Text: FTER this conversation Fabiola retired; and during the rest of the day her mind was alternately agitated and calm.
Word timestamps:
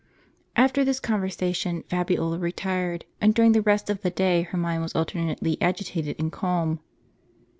FTER 0.55 0.83
this 0.83 0.99
conversation 0.99 1.83
Fabiola 1.87 2.39
retired; 2.39 3.05
and 3.21 3.35
during 3.35 3.51
the 3.51 3.61
rest 3.61 3.87
of 3.87 4.01
the 4.01 4.09
day 4.09 4.41
her 4.41 4.57
mind 4.57 4.81
was 4.81 4.95
alternately 4.95 5.61
agitated 5.61 6.15
and 6.17 6.31
calm. 6.31 6.79